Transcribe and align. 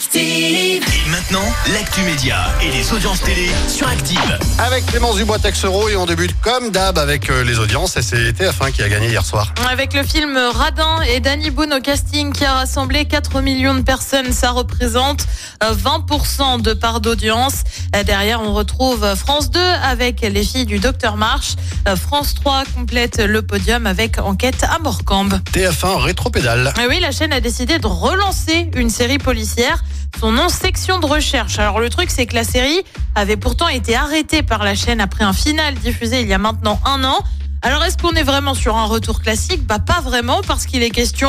Active. 0.00 0.82
Et 1.06 1.10
maintenant, 1.10 1.44
l'actu 1.74 2.00
média 2.00 2.46
et 2.62 2.70
les 2.70 2.90
audiences 2.94 3.20
télé 3.20 3.50
sur 3.68 3.86
Active. 3.86 4.38
Avec 4.58 4.86
Clémence 4.86 5.16
Dubois-Texero 5.16 5.90
et 5.90 5.96
on 5.96 6.06
débute 6.06 6.34
comme 6.40 6.70
d'hab 6.70 6.96
avec 6.96 7.28
euh, 7.28 7.44
les 7.44 7.58
audiences 7.58 7.98
et 7.98 8.02
c'est 8.02 8.32
TF1 8.32 8.72
qui 8.72 8.82
a 8.82 8.88
gagné 8.88 9.08
hier 9.08 9.26
soir. 9.26 9.52
Avec 9.70 9.92
le 9.92 10.02
film 10.02 10.38
Radin 10.54 11.02
et 11.02 11.20
Danny 11.20 11.50
Boone 11.50 11.74
au 11.74 11.80
casting 11.82 12.32
qui 12.32 12.46
a 12.46 12.54
rassemblé 12.54 13.04
4 13.04 13.42
millions 13.42 13.74
de 13.74 13.82
personnes, 13.82 14.32
ça 14.32 14.52
représente 14.52 15.26
euh, 15.62 15.74
20% 15.74 16.62
de 16.62 16.72
part 16.72 17.02
d'audience. 17.02 17.62
Euh, 17.94 18.02
Derrière, 18.02 18.40
on 18.40 18.54
retrouve 18.54 19.14
France 19.16 19.50
2 19.50 19.60
avec 19.60 20.22
les 20.22 20.44
filles 20.44 20.64
du 20.64 20.78
Docteur 20.78 21.18
March. 21.18 21.56
Euh, 21.86 21.94
France 21.94 22.34
3 22.36 22.62
complète 22.74 23.18
le 23.18 23.42
podium 23.42 23.86
avec 23.86 24.18
Enquête 24.18 24.64
à 24.64 24.78
Morcambe. 24.78 25.40
TF1 25.52 25.98
rétropédale. 25.98 26.72
Mais 26.78 26.86
oui, 26.86 27.00
la 27.00 27.10
chaîne 27.12 27.34
a 27.34 27.40
décidé 27.40 27.78
de 27.78 27.86
relancer 27.86 28.70
une 28.74 28.88
série 28.88 29.18
policière. 29.18 29.84
Son 30.18 30.32
nom, 30.32 30.48
section 30.48 30.98
de 30.98 31.06
recherche. 31.06 31.58
Alors 31.58 31.80
le 31.80 31.88
truc, 31.88 32.10
c'est 32.10 32.26
que 32.26 32.34
la 32.34 32.44
série 32.44 32.82
avait 33.14 33.36
pourtant 33.36 33.68
été 33.68 33.96
arrêtée 33.96 34.42
par 34.42 34.64
la 34.64 34.74
chaîne 34.74 35.00
après 35.00 35.24
un 35.24 35.32
final 35.32 35.74
diffusé 35.74 36.20
il 36.20 36.28
y 36.28 36.34
a 36.34 36.38
maintenant 36.38 36.80
un 36.84 37.04
an. 37.04 37.18
Alors 37.62 37.84
est-ce 37.84 37.98
qu'on 37.98 38.12
est 38.12 38.22
vraiment 38.22 38.54
sur 38.54 38.76
un 38.76 38.86
retour 38.86 39.20
classique? 39.20 39.66
Bah 39.66 39.78
pas 39.78 40.00
vraiment, 40.00 40.40
parce 40.46 40.66
qu'il 40.66 40.82
est 40.82 40.90
question 40.90 41.28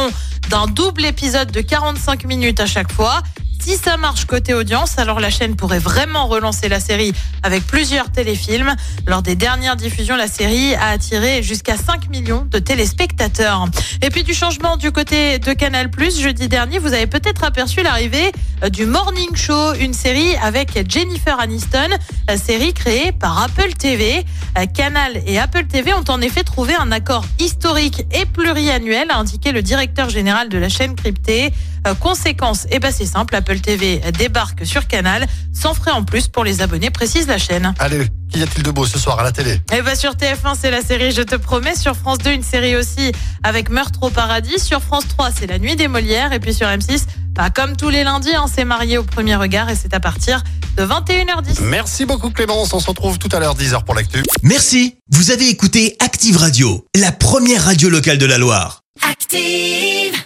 d'un 0.49 0.67
double 0.67 1.05
épisode 1.05 1.51
de 1.51 1.61
45 1.61 2.25
minutes 2.25 2.59
à 2.59 2.65
chaque 2.65 2.91
fois. 2.91 3.21
Si 3.61 3.77
ça 3.77 3.95
marche 3.95 4.25
côté 4.25 4.55
audience, 4.55 4.97
alors 4.97 5.19
la 5.19 5.29
chaîne 5.29 5.55
pourrait 5.55 5.77
vraiment 5.77 6.25
relancer 6.25 6.67
la 6.67 6.79
série 6.79 7.13
avec 7.43 7.67
plusieurs 7.67 8.11
téléfilms. 8.11 8.75
Lors 9.05 9.21
des 9.21 9.35
dernières 9.35 9.75
diffusions, 9.75 10.15
la 10.15 10.27
série 10.27 10.73
a 10.73 10.87
attiré 10.87 11.43
jusqu'à 11.43 11.77
5 11.77 12.09
millions 12.09 12.47
de 12.49 12.57
téléspectateurs. 12.57 13.67
Et 14.01 14.09
puis 14.09 14.23
du 14.23 14.33
changement 14.33 14.77
du 14.77 14.91
côté 14.91 15.37
de 15.37 15.53
Canal+, 15.53 15.91
jeudi 16.19 16.47
dernier, 16.47 16.79
vous 16.79 16.93
avez 16.93 17.05
peut-être 17.05 17.43
aperçu 17.43 17.83
l'arrivée 17.83 18.31
du 18.69 18.85
Morning 18.85 19.35
Show, 19.35 19.73
une 19.79 19.93
série 19.93 20.35
avec 20.35 20.89
Jennifer 20.89 21.39
Aniston, 21.39 21.89
euh, 22.29 22.37
série 22.37 22.73
créée 22.73 23.11
par 23.11 23.41
Apple 23.41 23.73
TV. 23.73 24.23
Euh, 24.57 24.65
Canal 24.67 25.21
et 25.25 25.39
Apple 25.39 25.65
TV 25.65 25.93
ont 25.93 26.03
en 26.07 26.21
effet 26.21 26.43
trouvé 26.43 26.75
un 26.75 26.91
accord 26.91 27.25
historique 27.39 28.05
et 28.11 28.25
pluriannuel, 28.25 29.09
a 29.09 29.17
indiqué 29.17 29.51
le 29.51 29.61
directeur 29.61 30.09
général 30.09 30.49
de 30.49 30.57
la 30.57 30.69
chaîne 30.69 30.95
cryptée. 30.95 31.51
Euh, 31.87 31.95
conséquence, 31.95 32.67
eh 32.69 32.79
ben 32.79 32.91
c'est 32.91 33.05
simple, 33.05 33.35
Apple 33.35 33.59
TV 33.59 33.99
débarque 34.17 34.65
sur 34.65 34.87
Canal 34.87 35.25
sans 35.53 35.73
frais 35.73 35.91
en 35.91 36.03
plus 36.03 36.27
pour 36.27 36.43
les 36.43 36.61
abonnés, 36.61 36.91
précise 36.91 37.27
la 37.27 37.39
chaîne. 37.39 37.73
Allez, 37.79 38.05
qu'y 38.31 38.41
a-t-il 38.41 38.63
de 38.63 38.71
beau 38.71 38.85
ce 38.85 38.97
soir 38.97 39.19
à 39.19 39.23
la 39.23 39.31
télé? 39.31 39.59
Et 39.73 39.81
bah 39.81 39.95
sur 39.95 40.13
TF1 40.13 40.55
c'est 40.59 40.71
la 40.71 40.81
série 40.81 41.11
Je 41.11 41.21
te 41.21 41.35
promets, 41.35 41.75
sur 41.75 41.95
France 41.95 42.17
2 42.19 42.31
une 42.31 42.43
série 42.43 42.75
aussi 42.75 43.11
avec 43.43 43.69
Meurtre 43.69 44.03
au 44.03 44.09
paradis, 44.09 44.59
sur 44.59 44.81
France 44.81 45.07
3 45.09 45.29
c'est 45.37 45.47
La 45.47 45.59
nuit 45.59 45.75
des 45.75 45.87
Molières 45.87 46.33
et 46.33 46.39
puis 46.39 46.53
sur 46.53 46.67
M6 46.67 47.03
bah, 47.33 47.49
comme 47.49 47.77
tous 47.77 47.89
les 47.89 48.03
lundis, 48.03 48.35
hein, 48.35 48.45
c'est 48.53 48.65
marié 48.65 48.97
au 48.97 49.03
premier 49.03 49.35
regard 49.35 49.69
et 49.69 49.75
c'est 49.75 49.93
à 49.93 49.99
partir 49.99 50.43
de 50.77 50.83
21h10. 50.83 51.61
Merci 51.61 52.05
beaucoup 52.05 52.29
Clémence, 52.29 52.73
on 52.73 52.79
se 52.79 52.87
retrouve 52.87 53.17
tout 53.17 53.29
à 53.31 53.39
l'heure 53.39 53.55
10h 53.55 53.83
pour 53.85 53.95
l'actu. 53.95 54.21
Merci, 54.43 54.95
vous 55.09 55.31
avez 55.31 55.49
écouté 55.49 55.95
Active 55.99 56.37
Radio, 56.37 56.85
la 56.95 57.11
première 57.11 57.63
radio 57.63 57.89
locale 57.89 58.17
de 58.17 58.25
la 58.25 58.37
Loire. 58.37 58.81
Active. 59.09 60.21